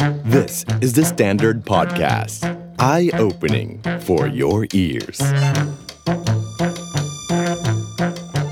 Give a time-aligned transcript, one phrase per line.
[0.00, 2.48] This is the Standard Podcast.
[2.78, 5.20] Eye-opening for your ears.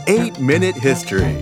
[0.07, 1.35] 8-Minute History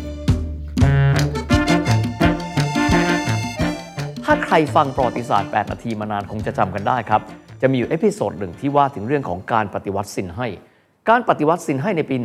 [4.24, 7.20] ถ้าใครฟังประวัติศาสตร์ 8 นาทีมานานคงจะจำกันได้ครับ
[7.62, 10.48] จะมีอยู่ episode หนึ่งที่ว่าถึงเรื่องของการปฏิวัติซินไฮ่
[11.08, 12.16] การปฏิวัติซินไฮ่ในปี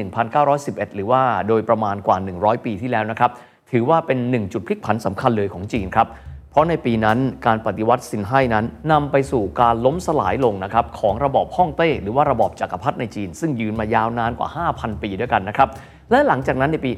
[0.43, 3.32] 1911 หรือว่าโดยประมาณกว่า 100 ปีที่แล้วนะครับ
[3.71, 6.09] ถือว่าเป็นหนึ่งจุดพลิกผันสำคัญเลยของจีนครับ
[6.52, 15.70] เพราะในปีนั้นการปฏิวัติสินให้นั้นนำไปสู่การล้มสลายลงนะครับของระบอบฮ่องเต้หรือว่าระบอบจักรพรรดิในจีน ซึ่งยืนมายาวนานกว่า 5,000 ปีด้วยกันนะครับ
[16.11, 16.91] และหลังจากนั้นในปี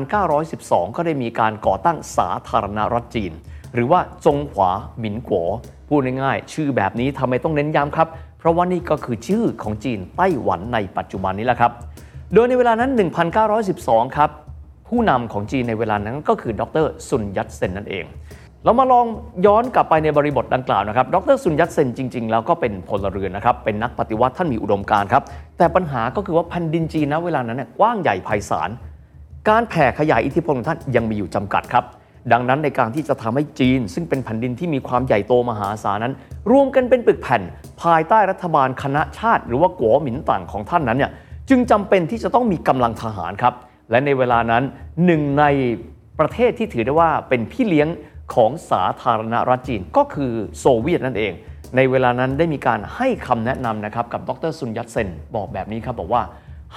[0.00, 3.32] 1912 ก็ได้มีการก่อตั้งสาธารณรัฐจีน
[3.74, 5.48] หรือว่าจงหวาหมินกัว
[5.88, 11.72] พูดง่ายๆชื่อแบบนี้ทำไมต้องเน้นย้ำครับ เพราะว่านี่ก็คือชื่อของจีนไต้หวันในปัจจุบันนี้แหละครับ
[12.34, 12.90] โดยในเวลานั้น
[13.54, 14.30] 1912 ครับ
[14.88, 18.06] ผู้นำของจีนในเวลานั้นก็คือดรซุนยัตเซนนั่นเอง
[18.66, 19.06] เรามาลอง
[19.46, 25.22] ย้อนกลับไปในบริบทดังกล่าวนะครับ ดรซุนยัตเซนจริง ๆ แล้วก็เป็นพลเรือนนะครับ เป็นนักปฏิวัติท่านมีอุดมการครับ
[25.58, 28.70] แต่ปัญหาก็คือว่าแผ่นดินจีนนะเวลานั้นเนี่ยกว้างใหญ่ไพศาล
[29.48, 31.84] การแผ่ขยายอิทธิพลของท่านยังมีอยู่จำกัดครับ
[32.32, 36.14] ดังนั้นในการที่จะทำให้จีน ซึ่งเป็นแผ่นดินที่มีความใหญ่โตมหาศาลนั้น
[36.50, 37.42] รวมกันเป็นปึกแผ่น
[37.82, 41.10] ภายใต้รัฐบาลคณะชาติ หรือว่ากัวหมินต่างของท่านนั้นเนี่ย
[41.50, 43.54] จึงจำเป็นที่จะต้องมีกำลังทหารครับ
[43.90, 44.62] และในเวลานั้น
[45.04, 45.44] หนึ่งใน
[46.18, 47.88] ประเทศที่ถือได้ว่าเป็นพี่เลี้ยง
[48.34, 51.32] ของสาธารณรัฐจีนก็คือโซเวียตนั่นเอง
[51.76, 56.22] ในเวลานั้นได้มีการให้คำแนะนำนะครับกับดรซุนยัตเซนบอกแบบนี้ครับบอกว่า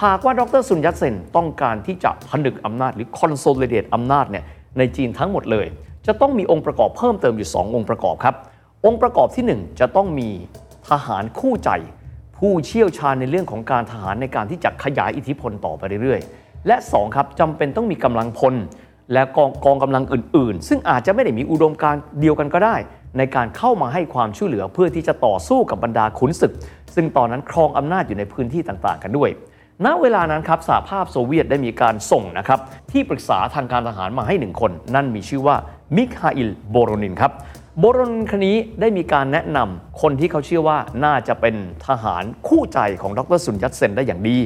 [0.04, 4.44] หากว่าดรซุนยัตเซนต้องการที่จะผนึกอำนาจหรือ consolidate อำนาจเนี่ย
[4.78, 5.66] ในจีนทั้งหมดเลย
[6.06, 8.34] จะต้องมีองค์ประกอบเพิ่มเติมอยู่ 2 องค์ประกอบครับ
[8.86, 10.28] องค์ประกอบที่ 1 จะต้องมี
[10.90, 11.70] ทหารคู่ใจ
[12.38, 18.54] ผู้เชี่ยวชาญในเรื่องของการทหารในการที่จะขยายอิทธิพลต่อไปเรื่อยๆ และ 2 ครับจำเป็นต้องมีกำลังพล
[19.12, 22.76] และกองกองกำลังอื่น ๆ ซึ่งอาจจะไม่ได้มีอุดมการเดียวกันก็ได้
[23.18, 26.52] ในการเข้ามาให้ความช่วยเหลือเพื่อที่จะต่อสู้กับบรรดาขุนศึก
[26.94, 29.30] ซึ่งตอนนั้นครองอำนาจอยู่ในพื้นที่ต่างๆ กันด้วย
[29.86, 32.60] ณ เวลานั้นครับสหภาพโซเวียตได้มีการส่งนะครับ
[32.90, 35.56] ที่ปรึกษาทางการทหารมาให้หนึ่งคน นั่นมีชื่อว่า
[35.96, 37.32] มิคาอิลโบโรนินครับ
[37.78, 41.54] โบโรนินคนนี้ได้มีการแนะนำคนที่เขาเชื่อว่าน่าจะเป็น
[41.86, 44.38] ทหารคู่ใจของดรซุนยัตเซนได้อย่างดี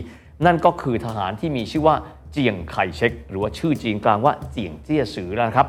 [0.47, 1.97] นั่นก็คือทหารที่มีชื่อว่า
[2.35, 5.67] เจียงไคเชกหรือว่าชื่อจีนกลางว่าเจียงเจี้ยซือนะครับ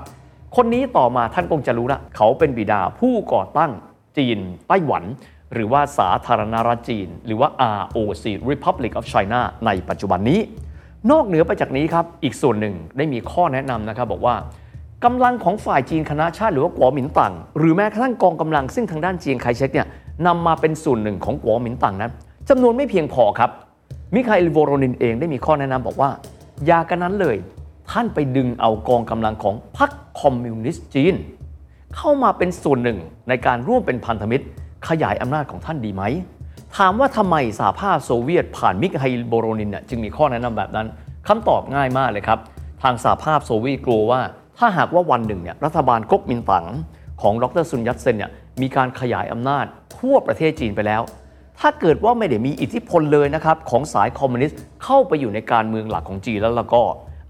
[0.56, 3.72] คนนี้ต่อมาท่านคงจะรู้ละเขาเป็นบิดาผู้ก่อตั้ง
[4.18, 4.38] จีน
[4.68, 5.04] ไต้หวัน
[5.54, 7.50] หรือว่าสาธารณรัฐจีน หรือว่า
[7.82, 10.40] ROC Republic of China ในปัจจุบันนี้
[11.12, 14.36] นอกเหนือไปจากนี้ครับอีกส่วนหนึ่งได้มีข้อแนะนำนะครับบอกว่า
[15.06, 19.88] กำลังของฝ่ายจีนคณะชาติหรือว่ากัวหมินตั๋งหรือแม้กระทั่งกองกำลังซึ่งทางด้านเจียงไคเชกเนี่ย
[20.28, 22.12] นำมาเป็นส่วนหนึ่งของกัวหมินตั๋งนั้น
[22.50, 23.50] จำนวนไม่เพียงพอครับ
[24.14, 26.10] มิคาอิลโบโรดินเองได้มีข้อแนะนำบอกว่า
[26.70, 27.38] อย่ากระนั้นเลย
[27.92, 29.90] ท่านไปดึงเอากองกำลังของพรรค
[30.22, 31.16] คอมมิวนิสต์จีน
[31.96, 33.00] เข้ามาเป็นส่วนหนึ่ง
[33.30, 34.46] ในการร่วมเป็นพันธมิตร
[34.88, 36.04] ขยายอำนาจของท่านดีไหม
[36.78, 40.88] ถามว่าทำไมสหภาพโซเวียตผ่านมิคาอิลโบโรดินเนี่ยจึงมีข้อแนะนำแบบนั้น
[41.28, 42.40] คำตอบง่ายมากเลยครับ
[42.84, 44.22] ทางสหภาพโซเวียตกลัวว่า
[44.58, 46.66] ถ้าหากว่าวันหนึ่งเนี่ยรัฐบาลก๊กมินตั๋ง
[47.22, 49.66] ของดรซุนยัตเซนเนี่ยมีการขยายอำนาจ
[49.98, 51.02] ทั่วประเทศจีนไปแล้ว
[51.62, 56.82] ถ้าเกิดว่าไม่ได้มีอิทธิพลเลยนะครับของสายคอมมิวนิสต์เข้าไปอยู่ในการเมืองหลักของจีนแล้วแล้วก็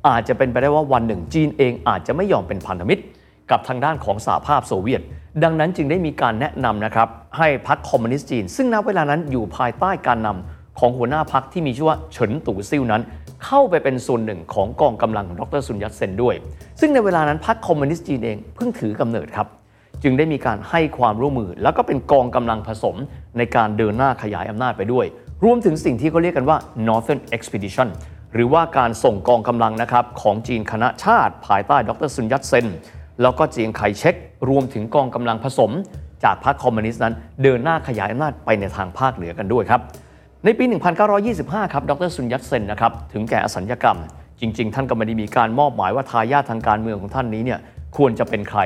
[0.07, 3.03] อาจจะเป็นไปได้ว่าวันหนึ่งจีนเองอาจจะไม่ยอมเป็นพันธมิตร
[3.51, 5.01] กับทางด้านของสหภาพโซเวียต
[5.43, 13.01] ดังนั้นจึงได้มีการแนะนำนะครับให้พรรคคอมมิวนิสต์จีน ซึ่งณเวลานั้นอยู่ภายใต้การนำของหัวหน้าพรรคที่มีชื่อว่าเฉินตู่ซิ่วนั้น
[13.45, 16.35] เข้าไปเป็นส่วนหนึ่งของกองกำลังของดรซุนยัตเซนด้วย
[16.79, 19.47] ซึ่งในเวลานั้นพรรคคอมมิวนิสต์จีนเองเพิ่งถือกำเนิดครับ
[20.07, 22.95] จึงได้มีการให้ความร่วมมือ แล้วก็เป็นกองกำลังผสม
[23.37, 25.05] ในการเดินหน้าขยายอำนาจไปด้วย
[25.43, 26.57] รวมถึงสิ่งที่เขาเรียกกันว่า
[26.87, 27.87] Northern Expedition
[28.33, 32.67] หรือว่าการส่งกองกำลังนะครับของจีนคณะชาติ ภายใต้ดรซุนยัตเซน
[33.21, 34.15] แล้วก็เจียงไคเชก
[34.49, 35.71] รวมถึงกองกำลังผสม
[36.23, 39.81] จากพรรคคอมมิวนิสต์นั้น เดินหน้าขยายอำนาจไปในทางภาคเหนือกันด้วยครับ
[40.45, 40.65] ในปี
[41.19, 43.97] 1925 ครับ ดรซุนยัตเซนนะครับ ถึงแก่อสัญญกรรม
[44.39, 47.59] จริง ๆ ท่านก็ไม่ได้มีการมอบหมายว่าทายาททางการเมืองของท่านนี้เนี่ย
[47.97, 48.61] ควรจะเป็นใคร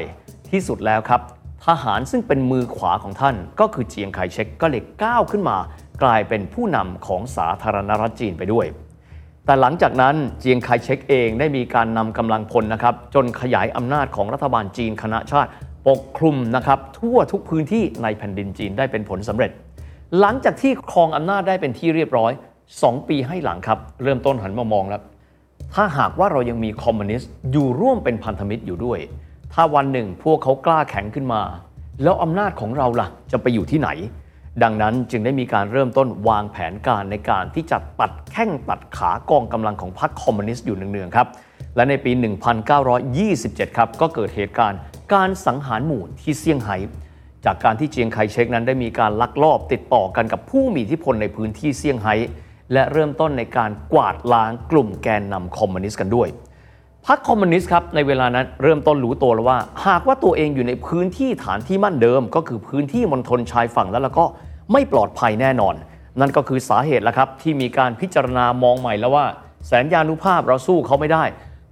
[0.51, 1.21] ที่สุดแล้วครับ
[1.65, 5.57] ทหารซึ่งเป็นมือขวาของท่าน ก็คือเจียงไคเชกก็เลยก้าวขึ้นมา
[6.03, 8.65] กลายเป็นผู้นำของสาธารณรัฐจีนไปด้วย
[9.45, 15.49] แต่หลังจากนั้นเจียงไคเชกเองได้มีการนำกำลังพลนะครับ จนขยายอำนาจของรัฐบาลจีนคณะชาติ
[15.87, 19.51] ปกคลุมนะครับทั่วทุกพื้นที่ในแผ่นดินจีนได้เป็นผลสำเร็จ
[20.19, 22.31] หลังจากที่ครองอำนาจได้เป็นที่เรียบร้อย
[22.69, 25.01] 2 ปีให้หลังครับ เริ่มต้นหันมามองแล้ว
[25.75, 28.99] ถ้าหากว่าเรายังมีคอมมิวนิสต์อยู่ร่วมเป็นพันธมิตรอยู่ด้วย
[29.53, 31.41] ถ้าวันหนึ่งพวกเขากล้าแข็งขึ้นมา
[32.03, 33.89] แล้วอำนาจของเราล่ะ จะไปอยู่ที่ไหน
[34.63, 41.27] ดังนั้นจึงได้มีการเริ่มต้นวางแผนการในการที่จะตัดแข้งตัดขากองกำลังของพรรคคอมมิวนิสต์อยู่เนืองๆครับ
[41.75, 42.11] และในปี
[42.93, 44.79] 1927 ครับ ก็เกิดเหตุการณ์
[45.13, 46.77] การสังหารหมู่ที่เซี่ยงไฮ้
[47.45, 52.15] จากการที่เจียงไคเชกนั้นได้มีการลักลอบติดต่อกันกับผู้มีอิทธิพลในพื้นที่เซี่ยงไฮ้
[52.73, 56.27] และเริ่มต้นในการกวาดล้างกลุ่มแกนนำคอมมิวนิสต์กันด้วย
[57.07, 64.25] พรรคคอมมิวนิสต์ครับในเวลานั้นเริ่มต้นรู้ตัวแล้วว่า หากว่าตัวเองอยู่ในพื้นที่ฐานที่มั่นเดิม ก็คือพื้นที่มณฑลชายฝั่งแล้วแล้วก็
[64.71, 65.75] ไม่ปลอดภัยแน่นอน
[66.19, 69.25] นั่นก็คือสาเหตุแล้วครับที่มีการพิจารณามองใหม่แล้วว่า
[69.67, 71.23] แสนยานุภาพเราสู้เขาไม่ได้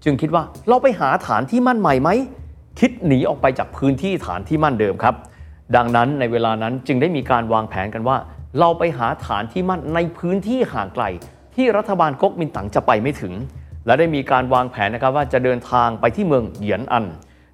[0.03, 2.09] จึงคิดว่าเราไปหาฐานที่มั่นใหม่ไหม
[2.79, 5.15] คิดหนีออกไปจากพื้นที่ฐานที่มั่นเดิมครับ
[5.75, 8.17] ดังนั้นในเวลานั้นจึงได้มีการวางแผนกันว่า
[8.59, 11.05] เราไปหาฐานที่มั่นในพื้นที่ห่างไกล
[11.55, 13.33] ที่รัฐบาลก๊กมินตั๋งจะไปไม่ถึง
[13.87, 17.05] และได้มีการวางแผนนะครับว่าจะเดินทางไปที่เมืองเหยียนอัน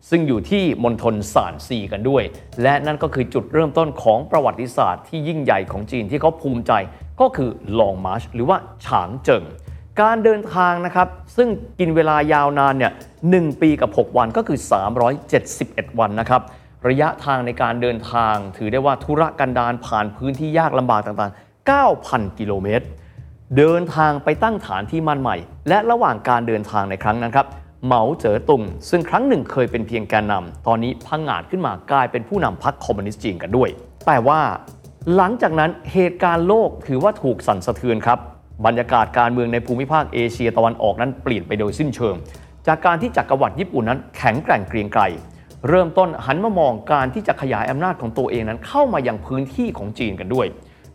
[0.09, 2.23] ซึ่งอยู่ที่มณฑลซานซีกันด้วย
[2.63, 6.71] และนั่นก็คือจุดเริ่มต้นของประวัติศาสตร์ที่ยิ่งใหญ่ของจีนที่เขาภูมิใจ
[7.21, 7.49] ก็คือ
[7.79, 9.43] ลองมาร์ชหรือว่าฉางเจิง
[10.01, 11.07] การเดินทางนะครับ
[11.37, 11.49] ซึ่ง
[11.79, 12.91] กินเวลายาวนานเนี่ย
[13.29, 14.57] หปีกับ 6 วันก็คือ
[15.29, 16.41] 371 วันนะครับ
[16.87, 22.85] ระยะทางในการเดินทางถือได้ว่าธุรกันดารผ่านพื้นที่ยากลำบากต่างๆ 9,000 กิโลเมตร
[23.57, 25.35] เดินทางไปตั้งฐานที่มั่นใหม่
[25.69, 27.47] และระหว่างการเดินทางในครั้งนั้นครับ
[27.85, 33.69] เหมาเจ๋อตุง ซึ่งครั้งหนึ่งเคยเป็นเพียงแกนนำตอนนี้พังงาดขึ้นมากลายเป็นผู้นำพรรคคอมมิวนิสต์จีนกันด้วย
[34.07, 34.39] แต่ว่า
[35.15, 38.19] หลังจากนั้นเหตุการณ์โลกถือว่าถูกสั่นสะเทือนครับ
[38.65, 42.15] บรรยากาศการเมืองในภูมิภาคเอเชียตะวันออกนั้นเปลี่ยนไปโดยสิ้นเชิง
[42.67, 45.03] จากการที่จักรวรรดิญี่ปุ่นนั้นแข็งแกร่งเกรียงไกร
[45.69, 50.47] เริ่มต้นหันมามองการที่จะขยายอำนาจของตัวเองนั้นเข้ามายังพื้นที่ของจีนกันด้วย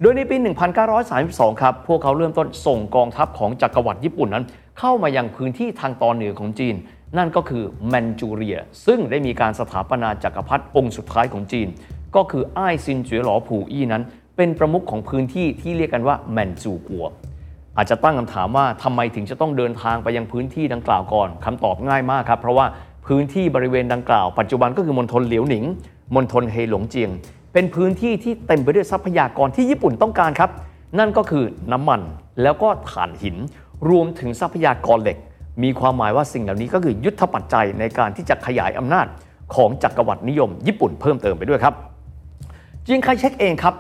[0.03, 0.37] โดยในปี
[0.99, 4.45] 1932 ครับ พวกเขาเริ่มต้นส่งกองทัพของจักรวรรดิญี่ปุ่นนั้น
[4.79, 6.75] เข้ามายังพื้นที่ทางตอนเหนือของจีน
[7.19, 11.69] นั่นก็คือแมนจูเรีย ซึ่งได้มีการสถาปนาจักรพรรดิองค์สุดท้ายของจีน
[12.17, 14.03] ก็คือไอซินเจ๋อหลอผู่อี้นั้น
[14.37, 17.07] เป็นประมุขของพื้นที่ที่เรียกกันว่าแมนจูกัว
[17.77, 22.67] อาจจะตั้งคำถามว่าทำไมถึงจะต้องเดินทางไปยังพื้นที่ดังกล่าวก่อนคำตอบง่ายมากครับเพราะว่า
[23.07, 25.65] พื้นที่บริเวณดังกล่าวปัจจุบันก็คือมณฑลเหลียวหนิง
[26.15, 27.11] มณฑลเฮหลงเจียง
[27.59, 30.51] เป็นพื้นที่ที่เต็มไปด้วยทรัพยากรที่ญี่ปุ่นต้องการครับ
[30.99, 32.01] นั่นก็คือน้ำมัน
[32.43, 33.37] แล้วก็ถ่านหิน
[33.91, 35.19] รวมถึงทรัพยากรเหล็ก
[35.63, 39.07] มีความหมายว่าสิ่งเหล่านี้ก็คือยุทธปัจจัยในการที่จะขยายอำนาจ
[39.55, 41.75] ของจักรวรรดินิยม ญี่ปุ่นเพิ่มเติมไปด้วยครับ
[42.87, 43.75] จีนไคเช็กเองครับ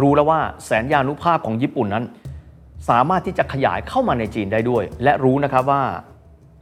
[0.00, 2.04] รู้แล้วว่าแสนยานุภาพของญี่ปุ่นนั้น
[2.88, 5.82] สามารถที่จะขยายเข้ามาในจีนได้ด้วย และรู้นะครับว่า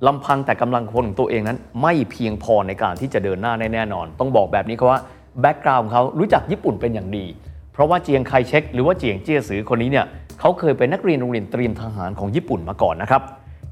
[0.07, 5.01] ลำพังแต่กำลังคนของตัวเองนั้น ไม่เพียงพอในการที่จะเดินหน้าแน่นอน ต้องบอกแบบนี้ครับว่า
[5.41, 7.25] แบ็กกราวน์ของเขารู้จักญี่ปุ่นเป็นอย่างดี
[7.73, 10.07] เพราะว่าเจียงไคเชกหรือว่าเจียงเจี้ยสือคนนี้เนี่ย
[10.41, 13.23] เขาเคยเป็นนักเรียนโรงเรียนเตรียมทหารของญี่ปุ่นมาก่อนนะครับ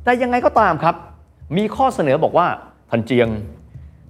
[0.05, 0.95] แต่ยังไงก็ตามครับ
[1.57, 2.47] มีข้อเสนอบอกว่า
[2.91, 3.29] ท่านเจียง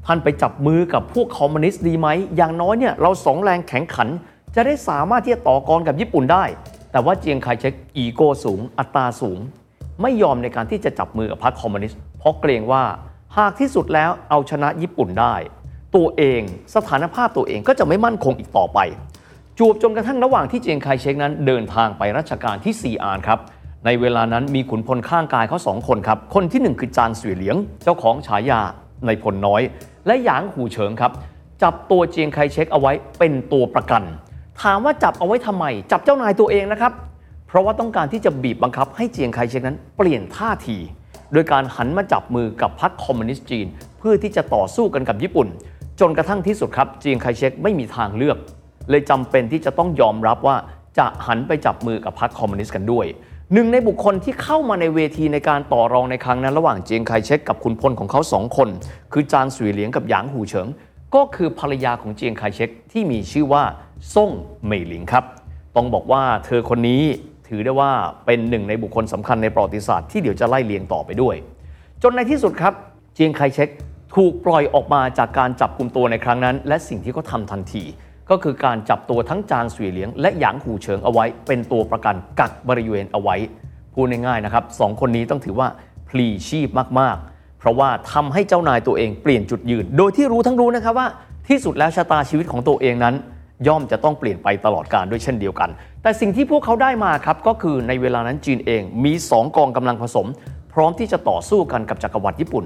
[0.06, 4.08] ท่านไปจับมือกับพวกคอมมิวนิสต์ดีไหมอย่างน้อยเนี่ยเราสองแรงแข็งขัน
[4.54, 6.44] จะได้สามารถที่จะต่อกรกับญี่ปุ่นได้
[6.92, 9.38] แต่ว่าเจียงไคเชกอีโก้สูง อัตราสูง
[10.02, 12.82] ไม่ยอมในการที่จะจับมือกับพรรคคอมมิวนิสต์เพราะเกรงว่า
[13.38, 15.34] หากที่สุดแล้วเอาชนะญี่ปุ่นได้
[15.96, 16.40] ตัวเอง
[16.74, 18.78] สถานภาพตัวเองก็จะไม่มั่นคงอีกต่อไป
[19.58, 23.38] จูบจนกระทั่งระหว่างที่เจียงไคเชกนั้นเดินทางไปรัชกาลที่ซีอานครับ
[23.84, 28.60] ในเวลานั้นมีขุนพลข้างกายเขาสองคนครับ คนที่หนึ่งคือจางสวยเหลียง เจ้าของฉายา
[29.06, 29.62] ในพลน้อย
[30.06, 31.12] และหยางหูเฉิงครับ
[31.62, 34.02] จับตัวเจียงไคเชกเอาไว้เป็นตัวประกัน
[34.62, 36.92] ถามว่าจับเอาไว้ทำไม จับเจ้านายตัวเองนะครับ
[37.46, 40.78] เพราะว่าต้องการที่จะบีบบังคับให้เจียงไคเชกนั้นเปลี่ยนท่าที
[41.32, 43.66] โดยการหันมาจับมือกับพรรคคอมมิวนิสต์จีน
[43.98, 45.48] เพื่อที่จะต่อสู้กันกับญี่ปุ่น
[46.04, 48.38] จนกระทั่งที่สุดครับเจียงไคเชกไม่มีทางเลือก
[48.90, 50.56] เลยจำเป็นที่จะต้องยอมรับว่า
[50.98, 53.06] จะหันไปจับมือกับพรรคคอมมิวนิสต์กันด้วย
[53.52, 58.68] หนึ่งในบุคคลที่เข้ามาในเวทีในการต่อรองในครั้งนั้นระหว่างเจียงไคเชกกับขุนพลของเขาสองคน
[59.12, 60.68] คือจางสุยเหลียงกับหยางหูเฉิง
[61.14, 63.62] ก็คือภรรยาของเจียงไคเชกที่มีชื่อว่า
[64.14, 64.30] ซ่ง
[64.64, 65.24] เหมยหลิงครับ
[65.76, 67.02] ต้องบอกว่าเธอคนนี้
[67.48, 67.90] ถือได้ว่า
[68.26, 71.36] เป็นหนึ่งในบุคคลสำคัญในประวัติศาสตร์ที่เดี๋ยวจะไล่เลียงต่อไปด้วย
[72.02, 72.74] จนในที่สุดครับ
[73.14, 73.68] เจียงไคเชก
[74.14, 77.82] ถูกปล่อยออกมาจากการจับกลุ่มตัวในครั้งนั้น และสิ่งที่เขาทำทันที
[78.30, 83.36] ก็คือการจับตัวทั้งจางสวีเหลียง และหยางหูเฉิงเอาไว้ เป็นตัวประกันกักบริเวณเอาไว้
[83.94, 85.68] พูดง่ายๆนะครับสองคนนี้ต้องถือว่า
[86.08, 86.68] พลีชีพ
[87.00, 91.08] มากๆ เพราะว่าทำให้เจ้านายตัวเองเปลี่ยนจุดยืน โดยที่รู้ทั้งรู้นะครับว่า
[91.48, 93.14] ที่สุดแล้วชะตาชีวิตของตัวเองนั้น
[93.66, 95.70] ย่อมจะต้องเปลี่ยนไปตลอดกาลด้วยเช่นเดียวกัน
[96.02, 100.26] แต่สิ่งที่พวกเขาได้มาครับก็คือในเวลานั้นจีนเองมี 2 กองกำลังผสม
[100.72, 102.64] พร้อมที่จะต่อสู้กันกับจักรวรรดิญี่ปุ่น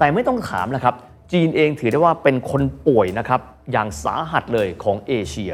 [0.00, 0.94] แต่ไม่ต้องถามนะครับ
[1.32, 3.40] จีนเองถือได้ว่าเป็นคนป่วยนะครับ
[3.72, 5.52] อย่างสาหัสเลยของเอเชีย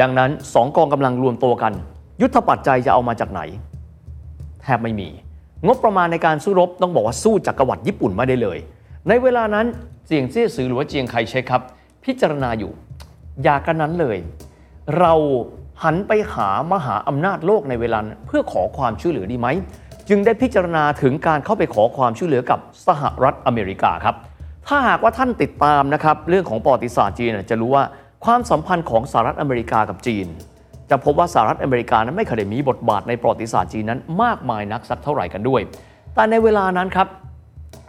[0.00, 1.72] ดังนั้น 2 กองกำลังรวมตัวกัน
[2.22, 3.40] ยุทธปัจจัยจะเอามาจากไหน
[4.62, 5.08] แทบไม่มี
[5.66, 8.58] งบประมาณในการสู้รบต้องบอกว่าสู้จักรวรรดิญี่ปุ่นไม่ได้เลย
[9.08, 9.66] ในเวลานั้น
[10.06, 11.62] เจียงเจี้ยซือหรือว่าเจียงไคเชกครับ
[12.04, 12.72] พิจารณาอยู่
[13.42, 14.18] อย่ากันนั้นเลย
[14.98, 15.12] เรา
[15.82, 19.48] หันไปหามหาอำนาจโลกในเวลาเพื่อขอความช่วยเหลือดีไหม
[20.08, 24.16] จึงได้พิจารณาถึงการเข้าไปขอความช่วยเหลือกับสหรัฐอเมริกาครับ
[24.68, 27.84] ถ้าหากว่าท่านติดตามนะครับเรื่องของประวัติศาสตร์จีนจะรู้ว่า
[28.24, 30.26] ความสัมพันธ์ของสหรัฐอเมริกากับจีน
[30.90, 35.60] จะพบว่าสหรัฐอเมริกานั้นไม่เคยมีบทบาทในประวัติศาสตร์จีนนั้นมากมายนักสักเท่าไหร่กันด้วย
[36.14, 37.06] แต่ในเวลานั้นครับ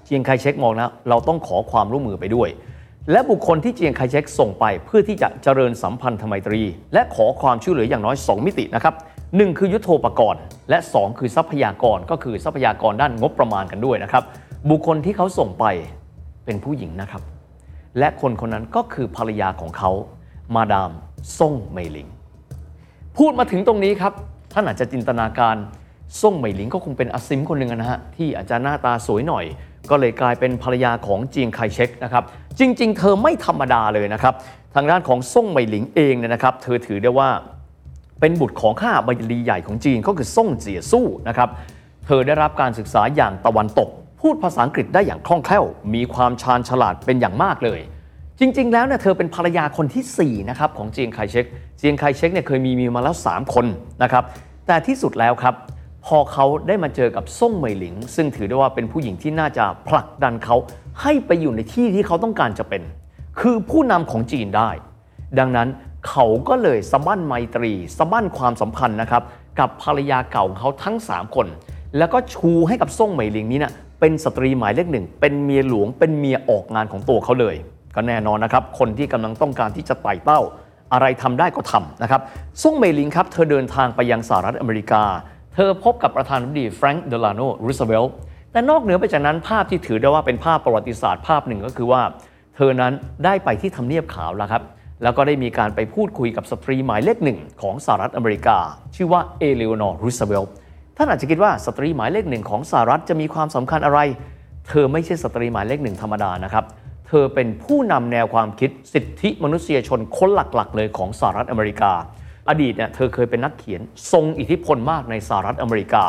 [0.05, 2.50] เจียงไคเชกมองนะเราต้องขอความร่วมมือไปด้วย
[3.12, 6.62] และบุคคลที่เจียงไคเชกส่งไปเพื่อที่จะเจริญสัมพันธไมตรี
[6.93, 8.93] และขอความช่วยเหลืออย่างน้อย 2 มิตินะครับ
[9.38, 14.24] หนึ่งคือยุทโธปกรณ์ และ 2 คือทรัพยากรก็คือทรัพยากรด้านงบประมาณกันด้วยนะครับ
[14.70, 15.66] บุคคลที่เขาส่งไป
[16.46, 17.22] เป็นผู้หญิงนะครับ
[18.00, 19.92] และคนคนนั้นก็คือภรรยาของเขา
[20.56, 20.92] มาดาม
[21.40, 22.08] ซ่งเมยลิง
[23.18, 24.13] พูดมาถึงตรงนี้ครับ
[24.54, 25.56] ท่านอาจจะจินตนาการ
[26.22, 29.46] ซ่งเหมยหลิงก็คงเป็นอาซิมคนหนึ่งนะฮะที่อาจจะหน้าตาสวยหน่อย
[29.90, 32.24] ก็เลยกลายเป็นภรรยาของเจียงไคเชกนะครับ
[32.60, 34.34] จริง ๆ เธอไม่ธรรมดาเลยนะครับ
[34.75, 37.30] ทางด้านของซ่งเหมยหลิงเองเนี่ยนะครับ เธอถือได้ว่า
[38.20, 41.50] เป็นบุตรของข้าบดีใหญ่ของจีนก็คือซ่งเจียสู้นะครับ
[42.05, 43.89] เธอได้รับการศึกษาอย่างตะวันตก
[44.22, 47.79] พูดภาษาอังกฤษได้อย่างคล่องแคล่ว มีความชาญฉลาดเป็นอย่างมากเลย
[48.39, 51.46] จริง ๆ แล้วเนี่ยเธอเป็นภรรยาคนที่4นะครับของเจียงไคเชก
[51.77, 53.65] เจียงไคเชกเนี่ยเคยมีมีมาแล้ว 3 คน
[54.03, 54.24] นะครับ
[54.67, 55.55] แต่ที่สุดแล้วครับ
[56.05, 60.55] พอเขาได้มาเจอกับซ่งเหมยหลิง ซึ่งถือได้ว่าเป็นผู้หญิงที่น่าจะผลักดันเขา
[61.01, 62.82] ให้ไปอยู่ในที่ที่เขาต้องการจะเป็น
[63.39, 64.70] คือผู้นำของจีนได้
[65.39, 65.67] ดังนั้น
[66.10, 69.24] เขาก็เลยสะบั้นไมตรีสะบั้นความสัมพันธ์นะครับ
[69.60, 71.48] กับภรรยาเก่าของเขาทั้ง 3 คน
[71.98, 77.55] แล้วก็ชูให้กับซ่งเหมยลิงนี้นะเป็นสตรีหมายเลขหนึ่ง เป็นเมียหลวง เป็นเมียออกงานของตัวเขาเลย
[77.95, 80.39] ก็แน่นอนนะครับ คนที่กำลังต้องการที่จะไต่เต้า
[80.93, 82.22] อะไรทำได้ก็ทำนะครับ
[82.63, 85.03] ซ่งเหมยลิงครับ เธอเดินทางไปยังสหรัฐอเมริกา
[85.53, 88.13] เธอพบกับประธานาธิบดีแฟรงค์เดลาโนรูสเวลต์
[88.51, 92.01] แต่นอกเหนือไปจากนั้นภาพที่ถือได้ว่าเป็นภาพประวัติศาสตร์ภาพหนึ่งก็คือว่า
[92.55, 92.93] เธอนั้น
[93.25, 94.63] ได้ไปที่ทำเนียบขาวแล้วครับ
[95.03, 98.57] แล้วก็ได้มีการไปพูดคุยกับสตรีหมายเลขหนึ่งของสหรัฐอเมริกา
[98.95, 100.43] ชื่อว่าเอเลนอร์รูสเวลต์
[100.97, 104.00] ท่านอาจจะคิดว่าสตรีหมายเลขหนึ่งของสหรัฐจะมีความสำคัญอะไร
[104.67, 106.65] เธอไม่ใช่สตรีหมายเลขหนึ่งธรรมดานะครับ
[107.07, 111.91] เธอเป็นผู้นำแนวความคิดสิทธิมนุษยชนคนหลักๆ เลยของสหรัฐอเมริกา
[112.50, 113.81] อดีตเนี่ยเธอเคยเป็นนักเขียน
[114.12, 116.03] ทรงอิทธิพลมากในสหรัฐอเมริกา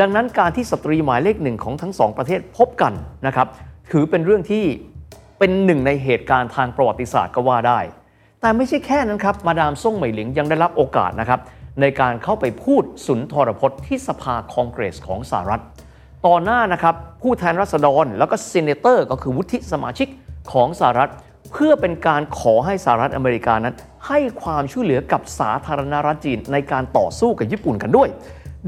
[0.00, 2.92] ดังนั้นการที่สตรีหมายเลขหนึ่งของทั้งสองประเทศพบกัน
[3.26, 3.48] นะครับ
[3.92, 4.64] ถือเป็นเรื่องที่
[5.38, 7.80] เป็นหนึ่งในเหตุการณ์ทางประวัติศาสตร์ก็ว่าได้
[8.46, 11.40] แต่ไม่ใช่แค่นั้นครับ มาดามซ่งเหมยหลิงยังได้รับโอกาสนะครับ
[11.80, 15.62] ในการเข้าไปพูดสุนทรพจน์ที่สภาคองเกรสของสหรัฐ
[16.26, 20.08] ต่อหน้านะครับผู้แทนรัษฎรแล้วก็ซีเนเตอร์ก็คือวุฒิสมาชิก
[20.52, 21.10] ของสหรัฐ
[21.52, 23.74] เพื่อเป็นการขอให้สหรัฐอเมริกานั้น
[24.06, 28.08] ให้ความช่วยเหลือกับสาธารณรัฐจีนในการต่อสู้กับญี่ปุ่นกันด้วย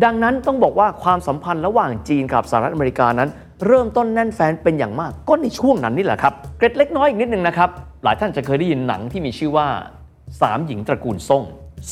[0.04, 3.28] ดังนั้นต้องบอกว่าความสัมพันธ์ระหว่างจีนกับสหรัฐอเมริกานั้น
[3.66, 7.70] เริ่มต้นแน่นแฟนเป็นอย่างมากก็ในช่วงนั้นนี่แหละครับเกร็ดเล็กน้อยอีกนิดนึงนะครับ
[8.04, 9.68] หลายท่านจะเคยได้ยินหนังที่มีชื่อว่า
[10.40, 11.44] สามหญิงตระกูลซ่ง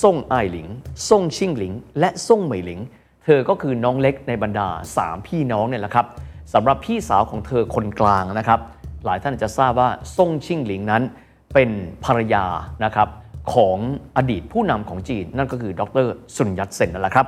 [0.02, 0.68] ซ่งไอหลิง
[1.08, 2.80] ซ่งชิงหลิง และซ่งเหมยหลิง
[3.24, 6.06] เธอก็คือน้องเล็กในบรรดา 3 พี่น้องเนี่ยแหละครับ
[6.54, 8.60] สำหรับพี่สาวของเธอคนกลางนะครับ
[9.04, 11.02] หลายท่านอาจจะทราบว่าซ่งชิงหลิงนั้น
[11.54, 11.70] เป็น
[12.04, 12.44] ภรรยา
[12.84, 13.08] นะครับ
[13.54, 13.78] ของ
[14.16, 17.26] อดีตผู้นำของจีน นั่นก็คือดรซุนยัตเซนนั่นแหละครับ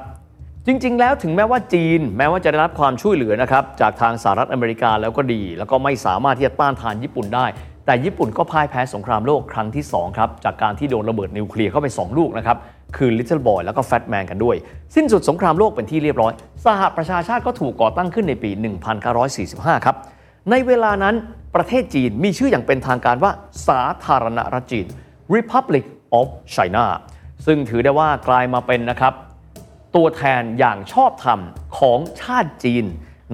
[0.66, 7.46] จริง ๆ แล้วถึงแม้ว่าจีน แม้ว่าจะได้รับความช่วยเหลือนะครับจากทางสหรัฐอเมริกาแล้วก็ดี แล้วก็ไม่สามารถที่จะต้านทานญี่ปุ่นได้
[7.88, 12.56] แต่ญี่ปุ่นก็พ่ายแพ้สงครามโลกครั้งที่ 2 ครับ จากการที่โดนระเบิดนิวเคลียร์เข้าไป 2 ลูกนะครับ
[12.96, 14.56] คือ Little Boy แล้วก็ Fat Man กันด้วย
[14.94, 16.32] สิ้นสุดสงครามโลกเป็นที่เรียบร้อย
[16.64, 18.50] สหประชาชาติก็ถูกก่อตั้งขึ้นในปี
[19.18, 19.96] 1945 ครับ
[20.50, 21.14] ในเวลานั้น
[21.54, 23.32] ประเทศจีนมีชื่ออย่างเป็นทางการว่า
[23.68, 24.86] สาธารณรัฐจีน
[25.34, 25.84] Republic
[26.18, 26.86] of China
[27.46, 29.14] ซึ่งถือได้ว่ากลายมาเป็นนะครับ
[29.96, 31.40] ตัวแทนอย่างชอบธรรม
[31.78, 32.84] ของชาติจีน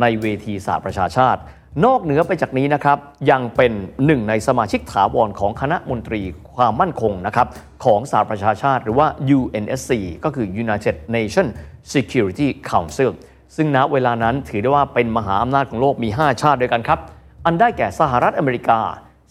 [0.00, 1.40] ในเวทีสหประชาชาติ
[1.82, 2.98] นอกเหนือไปจากนี้นะครับ
[3.30, 3.72] ยังเป็น
[4.06, 6.20] หนึ่งในสมาชิกถาวรของคณะมนตรี
[6.54, 7.46] ความมั่นคงนะครับ
[7.84, 9.06] ของสหประชาชาติหรือว่า
[9.38, 9.92] UNSC
[10.24, 11.52] ก็คือ United Nations
[11.94, 13.10] Security Council
[13.56, 17.00] ซึ่งณเวลานั้นถือได้ว่าเป็นมหาอำนาจของโลกมี 5 ชาติด้วยกันครับ
[17.44, 18.80] อันได้แก่สหรัฐอเมริกา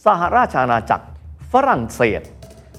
[0.05, 1.05] สหราชอาณาจักร
[1.51, 2.21] ฝรั่งเศส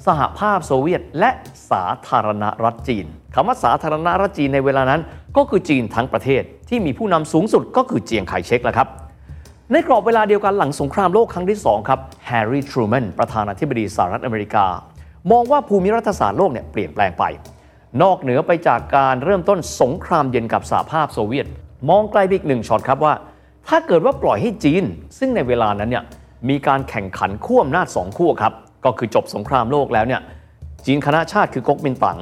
[0.06, 1.30] สหภาพโซเวียต และ
[1.70, 5.00] สาธารณรัฐจีนคำว่าสาธารณรัฐจีนในเวลานั้น
[5.36, 8.88] ก็คือจีนทั้งประเทศที่มีผู้นำสูงสุดก็คือเจียงไคเชกแหละครับ
[9.76, 14.66] ในกรอบเวลาเดียวกันหลังสงครามโลกครั้งที่ 2 ครับแฮร์รี่ทรูแมนประธานาธิบดีสหรัฐอเมริกา
[15.30, 17.24] มองว่าภูมิรัฐศาสตร์โลกเนี่ยเปลี่ยนแปลงไป
[18.02, 21.46] นอกเหนือไปจากการเริ่มต้นสงครามเย็นกับสหภาพโซเวียต
[21.88, 23.14] มองไกลไปอีกหนึ่งช็อตครับว่า
[23.68, 24.84] ถ้าเกิดว่าปล่อยให้จีน
[25.18, 26.04] ซึ่งในเวลานั้นเนี่ย
[26.48, 28.52] มีการแข่งขันขั้วอำนาจสองขั้วครับ
[28.84, 30.20] ก็คือจบสงครามโลกแล้วเนี่ย
[30.86, 32.18] จีนคณะชาติคือก๊กมินตั๋ง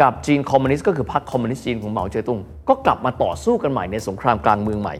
[0.00, 4.96] กับจีนคอมมิวนิสต์ก็คือพรรคคอมมิวนิสต์จีนของเหมาเจ๋อตุงก็กลับมาต่อสู้กันใหม่ในสงครามกลางเมืองใหม่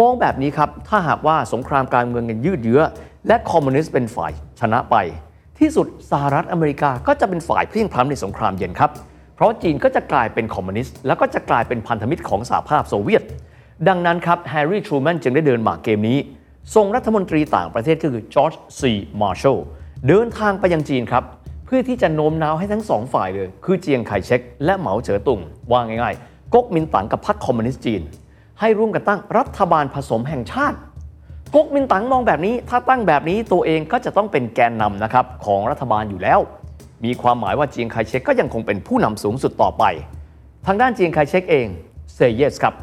[0.00, 2.82] มองแบบนี้ครับ ถ้าหากว่าสงครามกลางเมืองกันยืดเยื้อ
[3.28, 4.96] และคอมมิวนิสต์เป็นฝ่ายชนะไป
[5.58, 8.90] ที่สุดสหรัฐอเมริกาก็จะเป็นฝ่ายเพลี่ยงพล้ำในสงครามเย็นครับ
[9.34, 13.22] เพราะจีนก็จะกลายเป็นคอมมิวนิสต์แล้วก็จะกลายเป็นพันธมิตรของสหภาพโซเวียต
[13.88, 16.18] ดังนั้นครับแฮร์รี่ทรูแมนจึงได้เดินหมากเกมนี้
[16.74, 19.58] ส่งรัฐมนตรีต่างประเทศก็คือจอร์จซีมาร์แชล
[20.08, 21.24] เดินทางไปยังจีนครับ
[21.66, 28.02] เพื่อที่จะโน้มน้าวให้ทั้งสองฝ่ายเลย คือเจียงไคเชกและเหมาเจ๋อตุงว่าง่ายๆก๊กมินตั๋งกับพรรคคอมมิวนิสต์จีน
[28.60, 30.78] ให้ร่วมกันตั้งรัฐบาลผสมแห่งชาติ
[31.54, 36.40] ก๊กมินตั๋งมองแบบนี้ถ้าตั้งแบบนี้ตัวเองก็จะต้องเป็นแกนนำนะครับของรัฐบาลอยู่แล้ว
[37.04, 39.84] มีความหมายว่าเจียงไคเชกก็ยังคงเป็นผู้นำสูงสุดต่อไป
[40.66, 41.66] ทางด้านเจียงไคเชกเอง
[42.14, 42.74] เซเยสครับ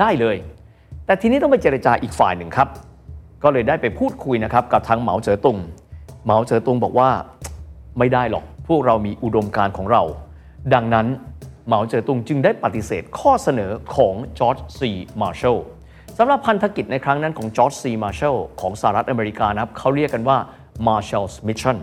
[0.00, 0.36] ได้เลย
[1.06, 2.68] แต่ทีนี้ต้องไปเจรจาอีกฝ่ายหนึ่งครับ
[3.42, 5.58] ก็เลยได้ไปพูดคุยนะครับกับทางเหมาเจ๋อตุง
[6.24, 7.10] เหมาเจ๋อตุงบอกว่า
[7.98, 10.02] ไม่ได้หรอกพวกเรามีอุดมการณ์ของเรา
[10.74, 11.06] ดังนั้น
[11.66, 15.58] เหมาเจ๋อตุงจึงได้ปฏิเสธข้อเสนอของจอร์จซีมาร์แชล
[16.18, 20.38] สำหรับพันธกิจในครั้งนั้นของจอร์จซีมาร์แชลของสหรัฐอเมริกานะครับเขาเรียกกันว่า
[20.86, 21.78] Marshall's Mission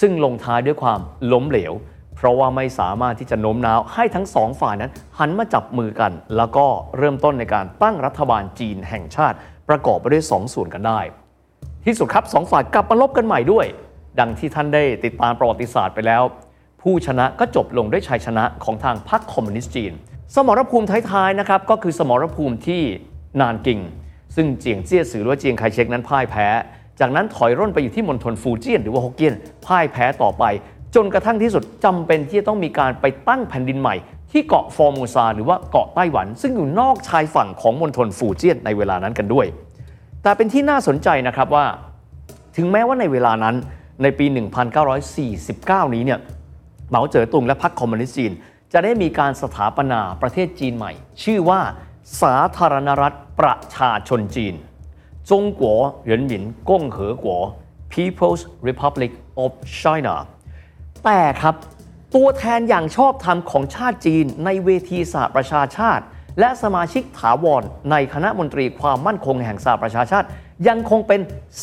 [0.00, 1.00] ซึ่งลงท้ายด้วยความ
[1.32, 1.72] ล้มเหลว
[2.16, 6.66] เพราะว่าไม่สามารถที่จะโน้มน้าวให้ทั้งสองฝ่ายนั้นหันมาจับมือกัน แล้วก็
[6.98, 9.36] เริ่มต้นในการตั้งรัฐบาลจีนแห่งชาติ
[9.68, 11.00] ประกอบไปด้วยสองส่วนกันได้
[11.86, 13.66] ที่สุดครับสองฝ่ายกลับมารบกันใหม่ด้วย
[14.20, 16.22] ดังที่ท่านได้ติดตามประวัติศาสตร์ไปแล้ว
[16.82, 19.92] ผู้ชนะก็จบลงด้วยชัยชนะของทางพรรคคอมมิวนิสต์จีน
[20.34, 22.82] สมรภูมิท้ายๆนะครับก็คือสมรภูมิที่
[23.40, 23.80] นานกิง
[24.36, 26.46] ซึ่งเจียงเจี้ยสือหรือว่าเจียงไคเชกนั้นพ่ายแพ้
[27.00, 29.34] จากนั้นถอยร่นไปอยู่ที่มณฑลฟูเจียนหรือว่าฮกเกี้ยน
[29.66, 30.44] พ่ายแพ้ต่อไป
[30.94, 33.94] จนกระทั่งที่สุดจำเป็นที่จะต้องมีการไปตั้งแผ่นดินใหม่
[34.32, 39.46] ที่เกาะฟอร์มูซาหรือว่าเกาะไต้หวัน ซึ่งอยู่นอกชายฝั่งของมณฑลฟูเจียนในเวลานั้นกันด้วย
[40.22, 41.66] แต่เป็นที่น่าสนใจนะครับว่า
[42.56, 43.54] ถึงแม้ว่าในเวลานั้น
[44.02, 44.26] ในปี
[44.90, 46.20] 1949 นี้เนี่ย
[46.90, 48.32] เหมาเจ๋อตุงและพรรคคอมมิวนิสต์จีน
[48.72, 50.92] จะได้มีการสถาปนาประเทศจีนใหม่
[51.22, 51.60] ชื่อว่า
[52.22, 54.54] สาธารณรัฐประชาชนจีน
[55.30, 57.40] จงกัวเหรินหมินก้งเหอกัว
[57.92, 59.12] People's Republic
[59.44, 60.16] of China
[61.04, 61.54] แต่ครับ
[62.14, 66.04] ตัวแทนอย่างชอบธรรมของชาติจีนในเวทีสหประชาชาติ
[66.40, 70.26] และสมาชิกถาวรในคณะมนตรีความมั่นคงแห่งสหประชาชาติ
[70.68, 71.20] ยังคงเป็น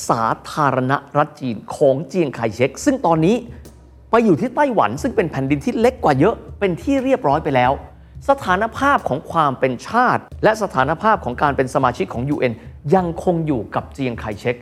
[0.10, 3.36] สาธารณรัฐจีนของเจียงไคเชกซึ่งตอนนี้
[4.26, 7.72] อยู่ที่ไต้หวันซึ่งเป็นแผ่นดินที่เล็กกว่าเยอะเป็นที่เรียบร้อยไปแล้ว
[8.30, 12.54] สถานภาพของความเป็นชาติ และสถานภาพของการเป็นสมาชิกของ UN
[12.96, 14.56] ยังคงอยู่กับเจียงไคเชก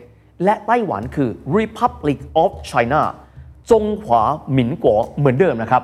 [0.43, 3.01] และไต้หวันคือ Republic of China
[3.71, 5.83] จงขวาหมินกัวเหมือนเดิมนะครับ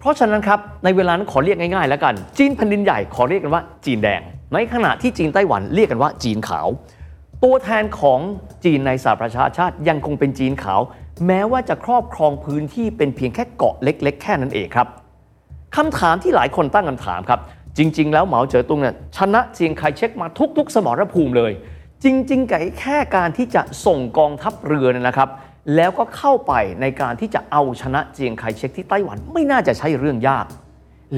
[0.00, 4.20] เพราะฉะนั้นครับ ในเวลานั้นขอเรียกง่ายๆแล้วกัน จีนแผ่นดินใหญ่ขอเรียกกันว่าจีนแดง
[4.54, 6.68] ในขณะที่จีนไต้หวันเรียกกันว่าจีนขาว
[7.44, 8.20] ตัวแทนของ
[8.64, 10.80] จีนในสหประชาชาติยังคงเป็นจีนขาว
[11.26, 14.88] แม้ว่าจะครอบครองพื้นที่เป็นเพียงแค่เกาะเล็ก ๆ แค่นั้นเองครับ
[15.76, 17.40] คำถามที่หลายคนตั้งคำถามครับ
[17.78, 21.52] จริง ๆ แล้วเหมาเจ๋อตุงเนี่ยชนะเจียงไคเชกมาทุก ๆ สมรภูมิเลย
[22.04, 25.28] จริงๆไก่แค่การที่จะส่งกองทัพเรือเนี่ยนะครับ
[25.76, 30.46] แล้วก็เข้าไปในการที่จะเอาชนะเจียงไคเชกที่ไต้หวันไม่น่าจะใช่เรื่องยาก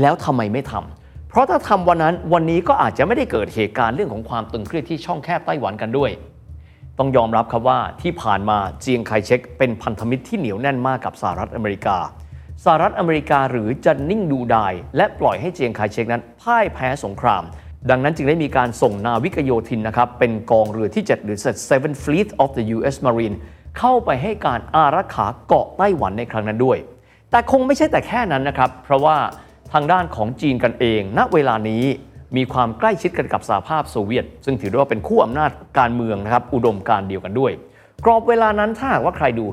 [0.01, 6.11] แล้วทำไมไม่ทำเพราะถ้าทำวันนั้นวันนี้ก็อาจจะไม่ได้เกิดเหตุการณ์เรื่องของความตึงเครียดที่ช่องแคบไต้หวันกันด้วย
[6.99, 11.99] ต้องยอมรับครับว่าที่ผ่านมาเจียงไคเชกเป็นพันธมิตรที่เหนียวแน่นมากกับสหรัฐอเมริกา
[12.65, 17.43] สหรัฐอเมริกาหรือจะนิ่งดูดาย และปล่อยให้เจียงไคเชกนั้นพ่ายแพ้สงคราม
[17.91, 21.39] ดังนั้นจึงได้มีการส่งนาวิกโยธินนะครับเป็นกองเรือที่ 7 หรือ
[21.71, 22.97] Seven Fleet of the U.S.
[23.07, 23.37] Marine
[23.79, 26.79] เข้าไปให้การอารักขาเกาะไต้หวันในครั้งนั้นด้วย
[27.31, 29.17] แต่คงไม่ใช่แต่แค่นั้นนะครับ เพราะว่า
[29.73, 31.85] ทางด้านของจีนกันเอง ณเวลานี้
[32.37, 37.53] มีความใกล้ชิดกันกับสหภาพโซเวียต ซึ่งถือได้ว่าเป็นคู่อำนาจการเมืองนะครับอุดมการเดียวกันด้วย
[38.05, 39.45] กรอบเวลานั้นถ้าหากว่าใครดู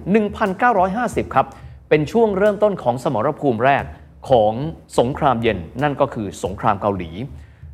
[0.63, 1.45] 1950 ครับ
[1.89, 3.83] เป็นช่วงเริ่มต้นของสมรภูมิแรก
[4.29, 4.53] ของ
[4.99, 7.09] สงครามเย็นนั่นก็คือสงครามเกาหลี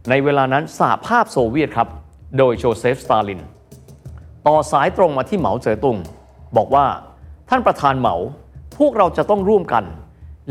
[0.09, 1.87] ในเวลานั้นสหภาพโซเวียตครับ
[2.37, 3.41] โดยโจเซฟสตาลิน
[4.47, 5.97] ต่อสายตรงมาที่เหมาเจ๋อตุง
[6.57, 6.85] บอกว่า
[7.49, 8.15] ท่านประธานเหมา
[8.77, 9.83] พวกเราจะต้องร่วมกัน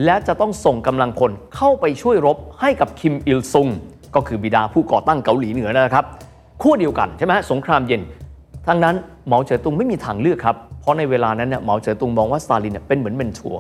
[0.05, 3.69] และจะต้องส่งกำลังพลเข้าไปช่วยรบให้กับคิมอิลซุง
[4.17, 6.05] ก็คือบิดาผู้ก่อตั้งเกาหลีเหนือนะครับ
[6.63, 8.03] ขั้วเดียวกันใช่ไหมฮะสงครามเย็น
[8.67, 8.95] ทั้งนั้น
[9.27, 13.57] เหมาเจ๋อตุงไม่มีทางเลือกครับเพราะในเวลานั้นเนี่ยเหมาเจ๋อตุงมองว่าสตาลินเนี่ยเป็นเหมือน mentor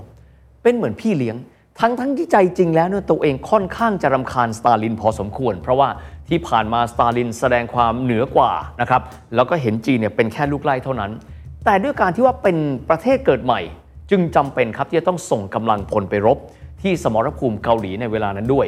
[0.62, 1.36] เป็นเหมือนพี่เลี้ยง
[1.80, 5.88] ทั้งทั้งที่ใจจริงแล้วเนี่ยตัวเองค่อนข้างจะรำคาญสตาลินพอสมควร เพราะว่า
[6.28, 9.02] ที่ผ่านมาสตาลินแสดงความเหนือกว่านะครับ
[9.34, 11.10] แล้วก็เห็นจีนเนี่ยเป็นแค่ลูกไล่เท่านั้น
[11.64, 12.56] แต่ด้วยการที่ว่าเป็น
[12.88, 13.60] ประเทศเกิดใหม่
[14.10, 16.38] จึงจำเป็นครับที่จะต้องส่งกำลังพลไปรบ
[16.82, 18.66] ที่สมรภูมิเกาหลีในเวลานั้นด้วย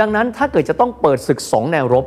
[0.00, 2.04] ดังนั้นถ้าเกิดจะต้องเปิดศึกสองแนวรบ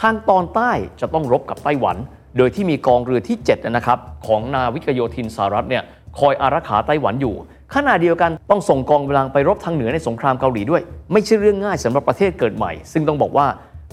[0.00, 1.96] ทางตอนใต้จะต้องรบกับไต้หวัน
[2.36, 5.82] โดยที่มีกองเรือที่ 7 นะครับของนาวิกโยธินสหรัฐเนี่ย
[6.18, 7.34] คอยอารักขาไต้หวันอยู่
[7.74, 13.46] ขณะเดียวกันต้องส่งกองกำลังไปรบทางเหนือในสงครามเกาหลีด้วย ไม่ใช่เรื่องง่ายสำหรับประเทศเกิดใหม่ ซึ่งต้องบอกว่า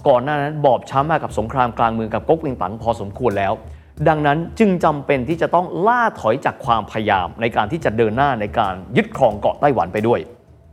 [0.07, 3.53] ก่อนหน้านั้นบอบช้ำมากับสงครามกลางเมืองกับก๊กมินตั๋งพอสมควรแล้ว
[4.07, 10.19] ดังนั้นจึงจำเป็นที่จะต้องล่าถอยจากความพยายามในการที่จะเดินหน้าในการยึดครองเกาะไต้หวันไปด้วย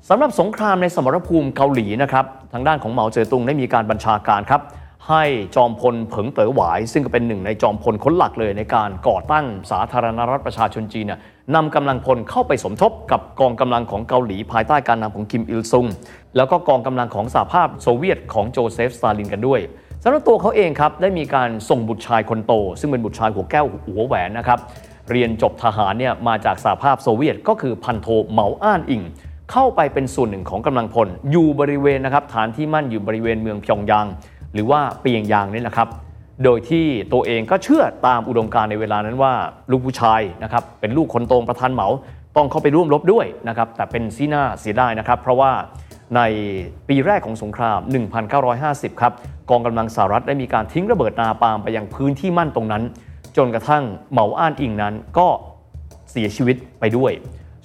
[0.09, 4.63] สำหรับสงครามในสมรภูมิเกาหลีนะครับทางด้านของเหมาเจ๋อตุงได้มีการบัญชาการครับ
[5.09, 5.25] ให้
[5.57, 11.19] จอมพลเผิงเต๋อหวาย ซึ่งก็เป็นหนึ่งในจอมพลคนหลักเลยในการก่อตั้งสาธารณรัฐประชาชนจีนนี่
[11.55, 15.87] นำกำลังพลเข้าไปสมทบกับกองกำลังของเกาหลีภายใต้การนำของคิมอิลซุง
[16.37, 19.61] แล้วก็กองกำลังของสหภาพโซเวียตของโจเซฟสตาลินกันด้วย
[20.03, 24.59] สำหรับตัวเขาเองครับได้มีการส่งบุตรชายคนโต ซึ่งเป็นบุตรชายหัวแก้วหัวแหวนนะครับ
[25.11, 29.03] เรียนจบทหารเนี่ยมาจากสหภาพโซเวียตก็คือพันโทเหมาอ้านอิง
[29.53, 34.07] เข้าไปเป็นส่วนหนึ่งของกำลังพล อยู่บริเวณนะครับฐานที่มั่นอยู่บริเวณเมืองพยองยาง
[34.55, 35.89] หรือว่าเปียงยางนี่แหละครับ
[36.45, 39.33] โดยที่ตัวเองก็เชื่อตามอุดมการณ์ในเวลานั้นว่า
[39.71, 41.89] ลูกผู้ชายนะครับเป็นลูกคนโตประธานเหมา
[42.37, 45.53] ต้องเข้าไปร่วมรบด้วยนะครับแต่เป็นซีน้าเสียดายนะครับ เพราะว่า
[46.17, 46.21] ใน
[46.89, 47.81] ปีแรกของสงคราม
[48.41, 49.13] 1950 ครับ
[49.51, 52.83] กองกำลังสหรัฐได้มีการทิ้งระเบิดนาปามไปยังพื้นที่มั่นตรงนั้น
[53.37, 55.29] จนกระทั่งเหมาอ้านอิงนั้นก็
[56.11, 57.13] เสียชีวิตไปด้วย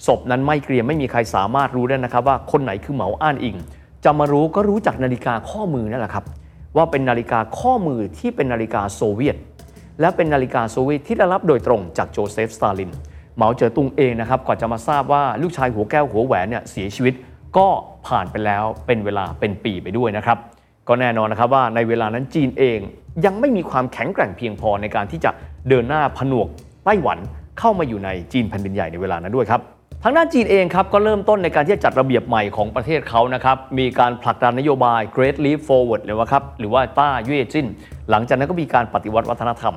[0.06, 3.56] ศพนั้นไม่เกรียมไม่มีใครสามารถรู้ได้นะครับ ว่าคนไหนคือเหมาอ้านอิง
[4.06, 6.26] จะมารู้ก็รู้จากนาฬิกาข้อมือนั่นแหละครับ
[6.76, 9.36] ว่าเป็นนาฬิกาข้อมือที่เป็นนาฬิกาโซเวียต
[10.02, 12.92] และเป็นนาฬิกาโซเวียตที่ได้รับโดยตรงจากโจเซฟสตาลิน
[13.36, 17.14] เหมาเจ๋อตุงเองนะครับก่อนจะมาทราบว่าลูกชายหัวแก้วหัวแหวนเนี่ยเสียชีวิต
[17.58, 17.68] ก็
[18.08, 20.38] ผ่านไปแล้วเป็นเวลาเป็นปีไปด้วยนะครับ
[20.88, 22.80] ก็แน่นอนนะครับว่าในเวลานั้นจีนเอง
[23.26, 25.32] ยังไม่มีความแข็งแกร่งเพียงพอในการที่จะ
[25.70, 26.48] เดินหน้าผนวก
[26.86, 27.18] ไต้หวัน
[27.60, 29.62] เข้ามาอยู่ในจีนแผ่นดินใหญ่ในเวลานั้นด้วยครับ
[30.04, 37.68] ทางด้านจีนเองครับก็เริ่มต้นในการที่จะจัดระเบียบใหม่ของประเทศเขานะครับมีการผลักดันนโยบาย Great Leap Forward เลยว่าครับหรือว่าต้าเย่จิน
[38.10, 39.76] หลังจากนั้นก็มีการปฏิวัติวัฒนธรรม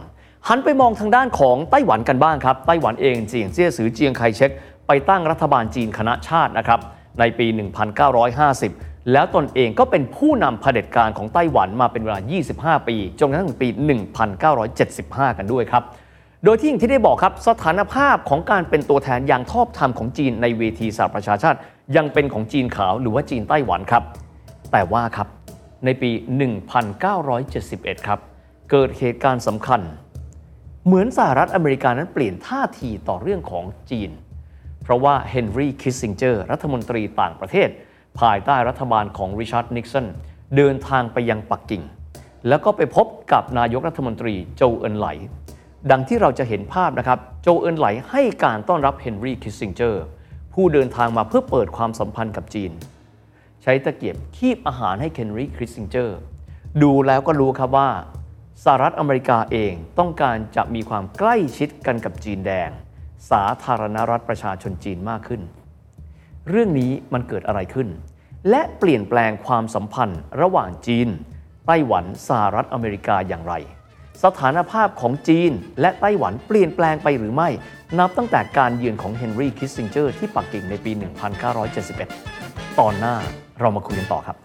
[0.49, 4.51] หันไปมองทางด้านของไต้หวันกันบ้างครับ ไต้หวันเองเจียงเจี้ยสือเจียงไคเชก
[4.87, 6.81] ไปตั้งรัฐบาลจีนคณะชาตินะครับ
[7.21, 7.47] ในปี
[8.29, 12.19] 1950 แล้วตนเองก็เป็นผู้นำเผด็จการของไต้หวันมาเป็นเวลา
[12.79, 13.69] 25 ปี จนกระทั่งถึงปี
[14.53, 15.85] 1975 กันด้วยครับ
[16.45, 21.59] โดยที่อย่างที่ได้บอกครับสถานภาพของการเป็นตัวแทนอย่างชอบธรรมของจีนในเวทีสหประชาชาติ
[21.97, 24.05] ยังเป็นของจีนขาวหรือว่าจีนไต้หวันครับ
[24.73, 25.29] แต่ว่าครับ
[25.85, 26.11] ในปี
[27.29, 28.19] 1971 ครับ
[28.71, 29.81] เกิดเหตุการณ์สำคัญ
[30.87, 34.11] เหมือนสหรัฐอเมริกานั้นเปลี่ยนท่าทีต่อเรื่องของจีน
[34.83, 37.69] เพราะว่าเฮนรี่คิสซิงเจอร์รัฐมนตรีต่างประเทศ
[38.21, 40.07] ภายใต้รัฐบาลของริชาร์ดนิกสัน
[40.57, 41.83] เดินทางไปยังปักกิ่ง
[42.49, 45.09] แล้วก็ไปพบกับนายกรัฐมนตรีโจเอินไหล
[45.91, 50.05] ดังที่เราจะเห็นภาพนะครับ โจเอินไหลให้การต้อนรับเฮนรี่คิสซิงเจอร์
[50.55, 52.73] ผู้เดินทางมาเพื่อเปิดความสัมพันธ์กับจีน
[53.63, 56.19] ใช้ตะเกียบคีบอาหารให้เฮนรี่คิสซิงเจอร์
[56.83, 57.91] ดูแล้วก็รู้ครับว่า
[58.65, 62.71] สหรัฐอเมริกาเองต้องการจะมีความใกล้ชิดกันกับจีนแดง
[63.31, 65.43] สาธารณรัฐประชาชนจีนมากขึ้น
[66.49, 67.89] เรื่องนี้มันเกิดอะไรขึ้น
[68.51, 71.09] และเปลี่ยนแปลงความสัมพันธ์ระหว่างจีน
[71.67, 73.55] ไต้หวันสหรัฐอเมริกาอย่างไร
[74.25, 77.49] สถานภาพของจีนและไต้หวันเปลี่ยนแปลงไปหรือไม่
[77.99, 80.93] นับตั้งแต่การเยือนของเฮนรี่คิสซิงเจอร์ที่ปักกิ่งในปี
[81.87, 83.17] 1971 ตอนหน้า
[83.61, 84.37] เรามาคุยกันต่อครับ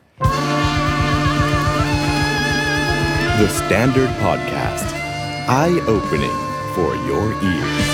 [3.39, 4.87] The Standard Podcast.
[5.61, 6.37] Eye opening
[6.75, 7.84] for your ears.